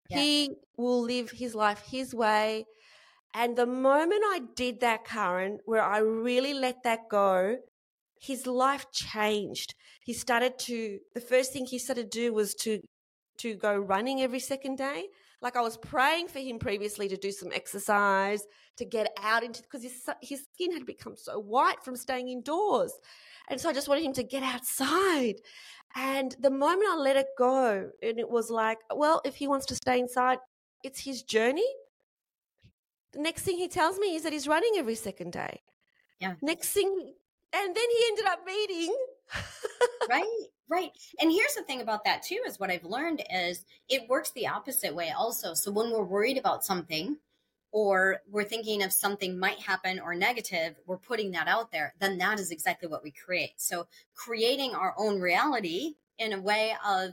[0.09, 0.19] Yeah.
[0.19, 2.65] He will live his life his way.
[3.33, 7.57] And the moment I did that, Caryn, where I really let that go,
[8.19, 9.73] his life changed.
[10.03, 12.79] He started to, the first thing he started to do was to,
[13.39, 15.07] to go running every second day.
[15.41, 18.43] Like I was praying for him previously to do some exercise,
[18.75, 22.91] to get out into, because his, his skin had become so white from staying indoors.
[23.49, 25.35] And so I just wanted him to get outside.
[25.95, 29.65] And the moment I let it go, and it was like, well, if he wants
[29.67, 30.39] to stay inside,
[30.83, 31.65] it's his journey.
[33.13, 35.61] The next thing he tells me is that he's running every second day.
[36.19, 36.35] Yeah.
[36.41, 37.13] Next thing,
[37.53, 38.95] and then he ended up meeting.
[40.09, 40.91] right, right.
[41.19, 44.47] And here's the thing about that too is what I've learned is it works the
[44.47, 45.53] opposite way also.
[45.53, 47.17] So when we're worried about something,
[47.71, 52.17] or we're thinking of something might happen or negative, we're putting that out there, then
[52.17, 53.53] that is exactly what we create.
[53.57, 57.11] So creating our own reality in a way of,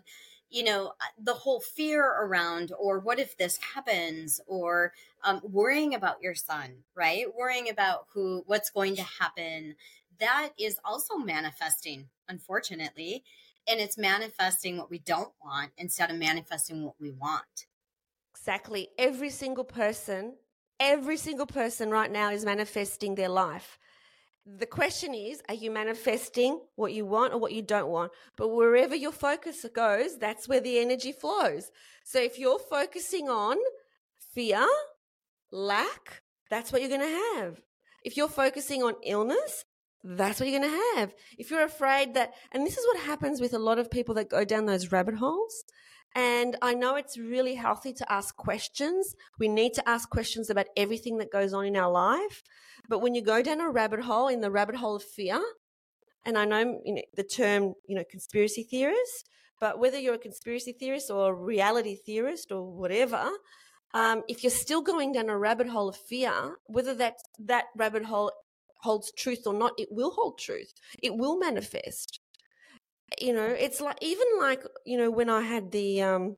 [0.49, 4.93] you know, the whole fear around, or what if this happens, or
[5.25, 7.27] um, worrying about your son, right?
[7.37, 9.75] Worrying about who, what's going to happen.
[10.21, 13.25] That is also manifesting, unfortunately.
[13.69, 17.67] And it's manifesting what we don't want instead of manifesting what we want.
[18.33, 18.89] Exactly.
[18.99, 20.35] Every single person
[20.81, 23.79] every single person right now is manifesting their life.
[24.59, 28.49] the question is are you manifesting what you want or what you don't want but
[28.49, 31.71] wherever your focus goes that's where the energy flows
[32.05, 33.57] so if you're focusing on
[34.35, 34.65] fear
[35.51, 37.61] lack that's what you're going to have
[38.05, 39.65] if you're focusing on illness
[40.05, 43.41] that's what you're going to have if you're afraid that and this is what happens
[43.41, 45.65] with a lot of people that go down those rabbit holes
[46.17, 49.15] and I know it's really healthy to ask questions.
[49.39, 52.43] We need to ask questions about everything that goes on in our life.
[52.89, 55.43] But when you go down a rabbit hole, in the rabbit hole of fear,
[56.25, 59.29] and I know, you know the term, you know, conspiracy theorist,
[59.61, 63.29] but whether you're a conspiracy theorist or a reality theorist or whatever,
[63.93, 68.07] um, if you're still going down a rabbit hole of fear, whether that that rabbit
[68.07, 68.33] hole
[68.87, 70.73] holds truth or not, it will hold truth.
[71.03, 72.21] It will manifest
[73.21, 76.37] you know it's like even like you know when i had the um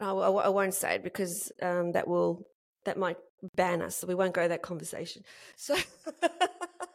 [0.00, 2.46] I, I won't say it because um that will
[2.84, 3.16] that might
[3.56, 5.22] ban us so we won't go that conversation
[5.56, 5.76] so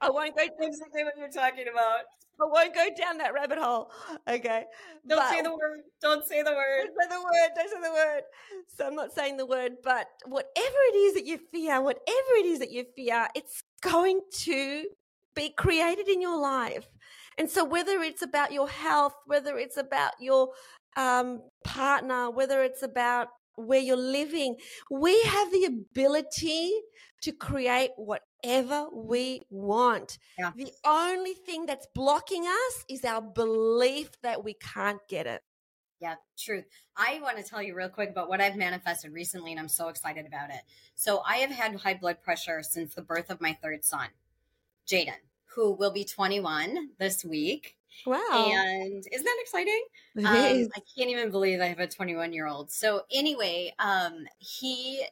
[0.00, 2.04] i won't go exactly what you're talking about
[2.42, 3.90] I won't go down that rabbit hole.
[4.28, 4.64] Okay.
[5.06, 5.80] Don't but, say the word.
[6.00, 6.86] Don't say the word.
[6.86, 7.50] Don't say the word.
[7.54, 8.22] Don't say the word.
[8.74, 12.46] So I'm not saying the word, but whatever it is that you fear, whatever it
[12.46, 14.86] is that you fear, it's going to
[15.34, 16.88] be created in your life.
[17.38, 20.48] And so, whether it's about your health, whether it's about your
[20.96, 24.56] um, partner, whether it's about where you're living,
[24.90, 26.72] we have the ability
[27.22, 30.18] to create whatever we want.
[30.38, 30.52] Yeah.
[30.56, 35.42] The only thing that's blocking us is our belief that we can't get it.
[36.00, 36.64] Yeah, truth.
[36.96, 39.88] I want to tell you real quick about what I've manifested recently, and I'm so
[39.88, 40.62] excited about it.
[40.94, 44.08] So, I have had high blood pressure since the birth of my third son.
[44.88, 45.20] Jaden,
[45.54, 47.76] who will be 21 this week.
[48.06, 48.50] Wow.
[48.50, 49.82] And isn't that exciting?
[50.18, 52.70] Um, I can't even believe I have a 21 year old.
[52.70, 55.04] So, anyway, um, he,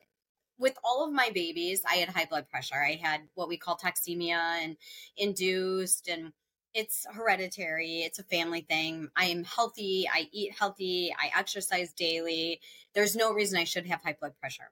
[0.58, 2.82] with all of my babies, I had high blood pressure.
[2.82, 4.76] I had what we call toxemia and
[5.16, 6.32] induced, and
[6.74, 8.00] it's hereditary.
[8.02, 9.08] It's a family thing.
[9.16, 10.08] I am healthy.
[10.12, 11.14] I eat healthy.
[11.18, 12.60] I exercise daily.
[12.94, 14.70] There's no reason I should have high blood pressure,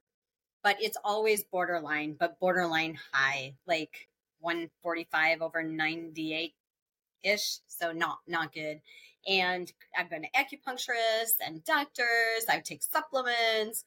[0.62, 3.54] but it's always borderline, but borderline high.
[3.66, 4.08] Like
[4.40, 6.54] 145 over 98
[7.22, 7.58] ish.
[7.66, 8.80] So not, not good.
[9.28, 12.46] And I've been to acupuncturists and doctors.
[12.48, 13.84] I take supplements.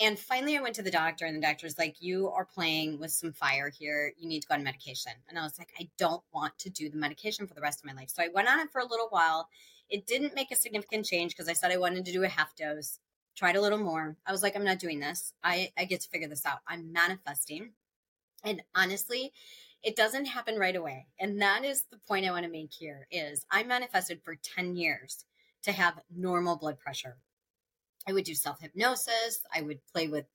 [0.00, 3.10] And finally, I went to the doctor, and the doctor's like, You are playing with
[3.10, 4.12] some fire here.
[4.16, 5.12] You need to go on medication.
[5.28, 7.86] And I was like, I don't want to do the medication for the rest of
[7.86, 8.10] my life.
[8.10, 9.48] So I went on it for a little while.
[9.90, 12.54] It didn't make a significant change because I said I wanted to do a half
[12.54, 13.00] dose,
[13.36, 14.16] tried a little more.
[14.26, 15.32] I was like, I'm not doing this.
[15.42, 16.58] I, I get to figure this out.
[16.68, 17.72] I'm manifesting.
[18.44, 19.32] And honestly,
[19.82, 21.06] it doesn't happen right away.
[21.18, 24.76] And that is the point I want to make here is I manifested for 10
[24.76, 25.24] years
[25.62, 27.16] to have normal blood pressure.
[28.08, 30.26] I would do self-hypnosis, I would play with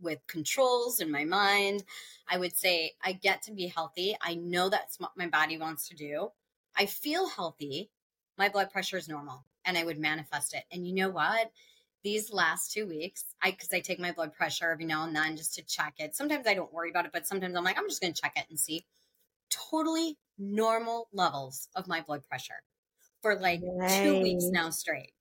[0.00, 1.84] with controls in my mind.
[2.28, 4.16] I would say I get to be healthy.
[4.20, 6.30] I know that's what my body wants to do.
[6.76, 7.90] I feel healthy.
[8.36, 10.64] My blood pressure is normal and I would manifest it.
[10.72, 11.52] And you know what?
[12.04, 15.36] these last two weeks, I because I take my blood pressure every now and then
[15.36, 16.14] just to check it.
[16.14, 18.44] Sometimes I don't worry about it, but sometimes I'm like, I'm just gonna check it
[18.50, 18.84] and see.
[19.50, 22.62] Totally normal levels of my blood pressure
[23.22, 24.02] for like nice.
[24.02, 25.12] two weeks now straight.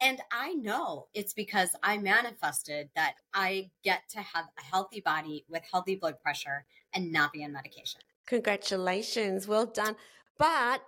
[0.00, 5.44] And I know it's because I manifested that I get to have a healthy body
[5.48, 8.00] with healthy blood pressure and not be on medication.
[8.26, 9.48] Congratulations.
[9.48, 9.96] Well done.
[10.38, 10.82] But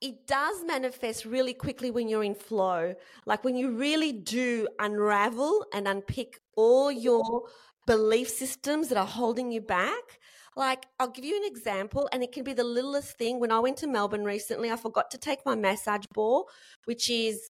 [0.00, 2.94] it does manifest really quickly when you're in flow.
[3.26, 7.44] Like when you really do unravel and unpick all your
[7.86, 10.18] belief systems that are holding you back.
[10.56, 13.40] Like, I'll give you an example, and it can be the littlest thing.
[13.40, 16.48] When I went to Melbourne recently, I forgot to take my massage ball,
[16.86, 17.50] which is,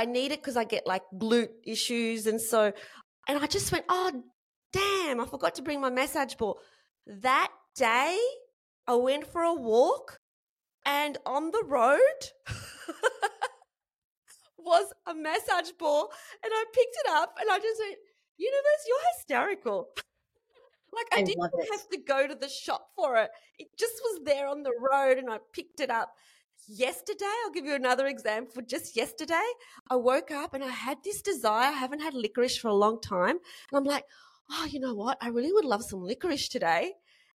[0.00, 2.26] I need it because I get like glute issues.
[2.26, 2.72] And so,
[3.28, 4.22] and I just went, oh,
[4.72, 6.58] damn, I forgot to bring my massage ball.
[7.06, 8.18] That day,
[8.86, 10.18] I went for a walk
[10.86, 11.98] and on the road
[14.58, 16.10] was a massage ball.
[16.42, 17.98] And I picked it up and I just went,
[18.38, 19.88] Universe, you're hysterical.
[20.94, 23.28] like I, I didn't have to go to the shop for it.
[23.58, 26.14] It just was there on the road and I picked it up.
[26.68, 28.62] Yesterday, I'll give you another example.
[28.66, 29.48] Just yesterday,
[29.90, 31.68] I woke up and I had this desire.
[31.68, 33.38] I haven't had licorice for a long time.
[33.70, 34.04] And I'm like,
[34.50, 35.18] oh, you know what?
[35.20, 36.92] I really would love some licorice today.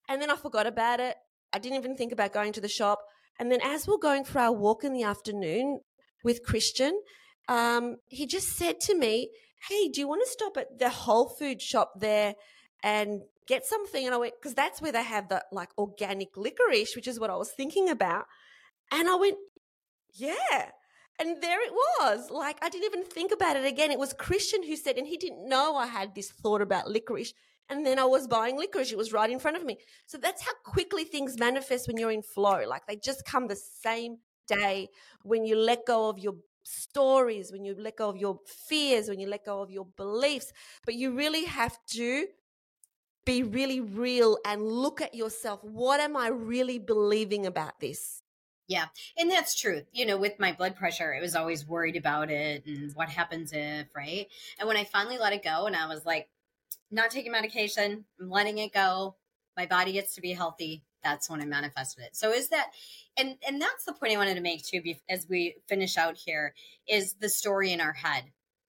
[0.07, 1.15] And then I forgot about it.
[1.51, 2.99] I didn't even think about going to the shop.
[3.39, 5.81] And then as we're going for our walk in the afternoon
[6.23, 7.01] with Christian,
[7.47, 9.29] um, he just said to me,
[9.67, 12.35] Hey, do you want to stop at the Whole Food shop there
[12.83, 14.05] and get something?
[14.05, 17.29] And I went, because that's where they have the like organic licorice, which is what
[17.29, 18.25] I was thinking about.
[18.91, 19.37] And I went,
[20.13, 20.71] Yeah.
[21.19, 22.29] And there it was.
[22.31, 23.91] Like, I didn't even think about it again.
[23.91, 27.33] It was Christian who said, and he didn't know I had this thought about licorice.
[27.69, 28.91] and then I was buying licorice.
[28.91, 29.77] It was right in front of me.
[30.07, 32.63] So that's how quickly things manifest when you're in flow.
[32.67, 34.17] Like they just come the same
[34.47, 34.89] day
[35.23, 39.19] when you let go of your stories, when you let go of your fears, when
[39.19, 40.51] you let go of your beliefs.
[40.85, 42.27] But you really have to
[43.25, 45.63] be really real and look at yourself.
[45.63, 48.21] What am I really believing about this?
[48.67, 48.85] Yeah.
[49.17, 49.83] And that's true.
[49.91, 53.51] You know, with my blood pressure, I was always worried about it and what happens
[53.53, 54.27] if, right?
[54.59, 56.29] And when I finally let it go and I was like,
[56.91, 59.15] not taking medication, I'm letting it go,
[59.57, 62.15] my body gets to be healthy, that's when I manifested it.
[62.15, 62.71] So is that
[63.17, 66.53] and and that's the point I wanted to make too as we finish out here
[66.87, 68.25] is the story in our head.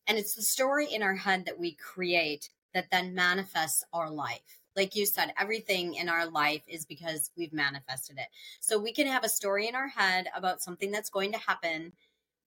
[0.06, 4.60] And it's the story in our head that we create that then manifests our life.
[4.76, 8.28] Like you said, everything in our life is because we've manifested it.
[8.60, 11.92] So we can have a story in our head about something that's going to happen,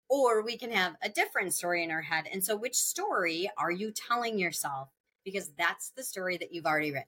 [0.07, 2.25] or we can have a different story in our head.
[2.31, 4.89] And so, which story are you telling yourself?
[5.25, 7.07] Because that's the story that you've already written.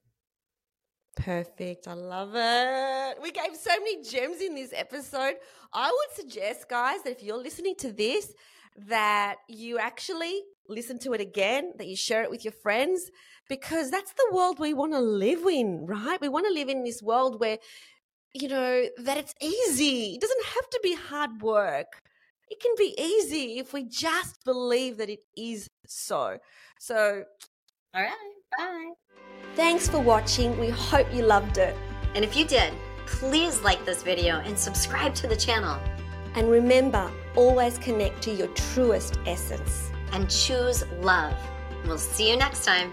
[1.15, 1.87] Perfect.
[1.87, 3.21] I love it.
[3.21, 5.35] We gave so many gems in this episode.
[5.73, 8.33] I would suggest, guys, that if you're listening to this,
[8.75, 13.11] that you actually listen to it again, that you share it with your friends,
[13.49, 16.21] because that's the world we want to live in, right?
[16.21, 17.57] We want to live in this world where,
[18.33, 20.13] you know, that it's easy.
[20.13, 22.01] It doesn't have to be hard work.
[22.49, 26.37] It can be easy if we just believe that it is so.
[26.79, 27.23] So,
[27.93, 28.11] all right,
[28.57, 28.91] bye.
[29.55, 30.57] Thanks for watching.
[30.57, 31.75] We hope you loved it.
[32.15, 32.73] And if you did,
[33.05, 35.77] please like this video and subscribe to the channel.
[36.35, 39.89] And remember, always connect to your truest essence.
[40.11, 41.35] And choose love.
[41.85, 42.91] We'll see you next time.